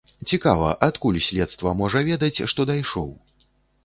Цікава, 0.29 0.69
адкуль 0.87 1.19
следства 1.27 1.73
можа 1.81 2.01
ведаць, 2.07 2.39
што 2.55 2.65
дайшоў? 2.71 3.07